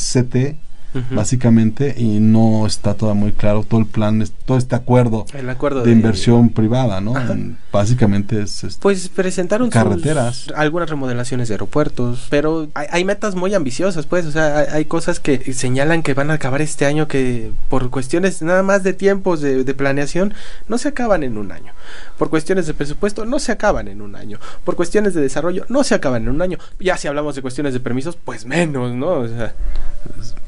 Básicamente, 1.10 1.94
y 1.96 2.20
no 2.20 2.66
está 2.66 2.94
todo 2.94 3.14
muy 3.14 3.32
claro 3.32 3.64
todo 3.68 3.80
el 3.80 3.86
plan, 3.86 4.24
todo 4.46 4.56
este 4.56 4.74
acuerdo, 4.74 5.26
el 5.34 5.48
acuerdo 5.50 5.82
de, 5.82 5.92
inversión 5.92 6.48
privada, 6.48 7.00
¿no? 7.00 7.14
básicamente 7.70 8.40
es... 8.40 8.64
Este, 8.64 8.80
pues 8.80 9.10
presentaron 9.10 9.68
carreteras. 9.68 10.46
algunas 10.54 10.88
remodelaciones 10.88 11.48
de 11.48 11.54
aeropuertos, 11.54 12.26
pero 12.30 12.68
hay, 12.74 13.04
metas 13.04 13.34
muy 13.34 13.54
ambiciosas, 13.54 14.06
pues, 14.06 14.24
o 14.24 14.32
sea, 14.32 14.66
hay, 14.72 14.86
cosas 14.86 15.20
que 15.20 15.52
señalan 15.52 16.02
que 16.02 16.14
van 16.14 16.30
a 16.30 16.34
acabar 16.34 16.62
este 16.62 16.86
año 16.86 17.06
que 17.06 17.50
por 17.68 17.90
cuestiones 17.90 18.40
nada 18.40 18.62
más 18.62 18.82
de 18.82 18.94
tiempos 18.94 19.42
de, 19.42 19.64
de 19.64 19.74
planeación 19.74 20.32
no 20.68 20.78
se 20.78 20.88
acaban 20.88 21.22
en 21.22 21.36
un 21.36 21.52
año. 21.52 21.72
Por 22.18 22.30
cuestiones 22.30 22.66
de 22.66 22.74
presupuesto 22.74 23.26
no 23.26 23.38
se 23.38 23.52
acaban 23.52 23.88
en 23.88 24.00
un 24.00 24.16
año. 24.16 24.38
Por 24.64 24.76
cuestiones 24.76 25.14
de 25.14 25.20
desarrollo 25.20 25.66
no 25.68 25.84
se 25.84 25.94
acaban 25.94 26.22
en 26.22 26.28
un 26.30 26.42
año. 26.42 26.58
Ya 26.80 26.96
si 26.96 27.08
hablamos 27.08 27.34
de 27.34 27.42
cuestiones 27.42 27.74
de 27.74 27.80
permisos, 27.80 28.16
pues 28.16 28.46
menos, 28.46 28.94
¿no? 28.94 29.20
O 29.20 29.28
sea, 29.28 29.54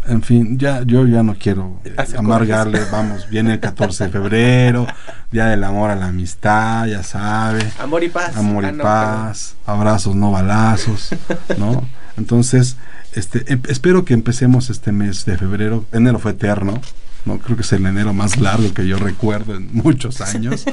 en 0.09 0.23
fin, 0.23 0.59
ya 0.59 0.83
yo 0.83 1.07
ya 1.07 1.23
no 1.23 1.37
quiero 1.39 1.81
amargarle, 2.17 2.81
vamos, 2.91 3.29
viene 3.29 3.55
el 3.55 3.61
14 3.61 4.05
de 4.05 4.11
febrero, 4.11 4.87
Día 5.31 5.47
del 5.47 5.63
Amor 5.65 5.91
a 5.91 5.97
la 5.97 6.07
Amistad, 6.07 6.87
ya 6.87 7.03
sabe. 7.03 7.61
Amor 7.79 8.03
y 8.03 8.09
paz. 8.09 8.37
Amor 8.37 8.65
y 8.65 8.69
ah, 8.69 8.75
paz, 8.81 9.57
abrazos, 9.67 10.17
no 10.17 10.31
balazos, 10.31 11.11
¿no? 11.59 11.87
Entonces, 12.17 12.77
este, 13.13 13.53
em, 13.53 13.61
espero 13.69 14.05
que 14.05 14.15
empecemos 14.15 14.71
este 14.71 14.93
mes 14.93 15.25
de 15.25 15.37
febrero. 15.37 15.85
Enero 15.93 16.19
fue 16.19 16.33
eterno, 16.33 16.81
no 17.25 17.39
creo 17.39 17.57
que 17.57 17.63
es 17.63 17.73
el 17.73 17.85
enero 17.85 18.15
más 18.15 18.39
largo 18.39 18.73
que 18.73 18.87
yo 18.87 18.97
recuerdo 18.97 19.55
en 19.55 19.69
muchos 19.73 20.21
años. 20.21 20.65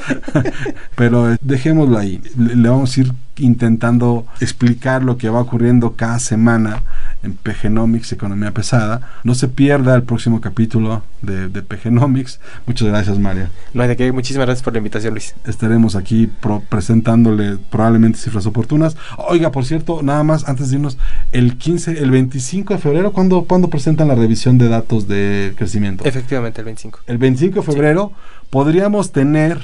Pero 0.95 1.34
eh, 1.34 1.38
dejémoslo 1.41 1.98
ahí. 1.98 2.21
le, 2.38 2.69
vamos 2.69 2.95
a 2.95 3.02
ir 3.02 3.13
intentando 3.38 4.26
explicar 4.39 5.04
lo 5.04 5.17
que 5.17 5.30
va 5.30 5.41
ocurriendo 5.41 5.95
cada 5.95 6.19
semana 6.19 6.84
en 7.25 7.35
PGnomics, 7.35 8.11
Economía 8.11 8.51
Pesada. 8.51 9.01
No 9.23 9.35
se 9.35 9.47
pierda 9.47 9.95
el 9.95 10.03
próximo 10.03 10.39
capítulo 10.39 11.03
de, 11.21 11.49
de 11.49 11.61
PGnomics. 11.63 12.39
Muchas 12.67 12.88
gracias, 12.88 13.19
María. 13.19 13.49
No 13.73 13.81
hay 13.81 13.89
de 13.89 13.97
qué. 13.97 14.11
Muchísimas 14.11 14.45
gracias 14.45 14.63
por 14.63 14.73
la 14.73 14.77
invitación, 14.77 15.13
Luis. 15.13 15.35
Estaremos 15.45 15.95
aquí 15.95 16.29
presentándole 16.69 17.57
probablemente 17.69 18.19
cifras 18.19 18.45
oportunas. 18.45 18.95
Oiga, 19.17 19.51
por 19.51 19.65
cierto, 19.65 20.03
nada 20.03 20.23
más 20.23 20.47
antes 20.47 20.69
de 20.69 20.75
irnos, 20.75 20.97
el 21.31 21.57
15, 21.57 21.99
el 21.99 22.11
25 22.11 22.75
de 22.75 22.79
febrero, 22.79 23.11
¿cuándo, 23.11 23.45
¿cuándo 23.45 23.69
presentan 23.69 24.07
la 24.07 24.15
revisión 24.15 24.57
de 24.57 24.69
datos 24.69 25.07
de 25.07 25.53
crecimiento? 25.57 26.05
Efectivamente, 26.05 26.61
el 26.61 26.65
25. 26.65 26.99
El 27.07 27.17
25 27.17 27.59
de 27.61 27.65
febrero 27.65 28.11
podríamos 28.51 29.11
tener, 29.11 29.59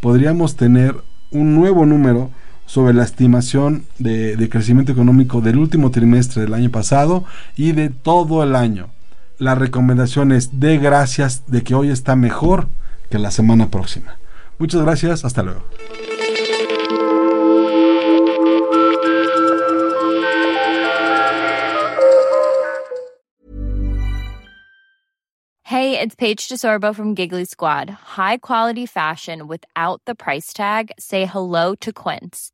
podríamos 0.00 0.56
tener 0.56 0.96
un 1.30 1.54
nuevo 1.54 1.86
número 1.86 2.30
sobre 2.66 2.94
la 2.94 3.04
estimación 3.04 3.84
de, 3.98 4.48
crecimiento 4.50 4.92
económico 4.92 5.40
del 5.40 5.58
último 5.58 5.90
trimestre 5.90 6.42
del 6.42 6.54
año 6.54 6.70
pasado 6.70 7.24
y 7.56 7.72
de 7.72 7.90
todo 7.90 8.42
el 8.42 8.56
año. 8.56 8.88
La 9.38 9.54
recomendación 9.54 10.32
es 10.32 10.60
de 10.60 10.78
gracias 10.78 11.44
de 11.46 11.62
que 11.62 11.74
hoy 11.74 11.90
está 11.90 12.16
mejor 12.16 12.68
que 13.10 13.18
la 13.18 13.30
semana 13.30 13.70
próxima. 13.70 14.16
Muchas 14.58 14.82
gracias, 14.82 15.24
hasta 15.24 15.42
luego. 15.42 15.64
Hey, 25.66 25.98
it's 25.98 26.14
Paige 26.14 26.48
DeSorbo 26.48 26.94
from 26.94 27.14
Giggly 27.16 27.44
Squad. 27.44 27.90
High 27.90 28.38
quality 28.38 28.86
fashion 28.86 29.48
without 29.48 30.00
the 30.06 30.14
price 30.14 30.52
tag. 30.52 30.92
Say 30.98 31.26
hello 31.26 31.74
to 31.76 31.92
Quince. 31.92 32.53